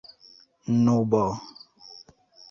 nubo 0.81 1.23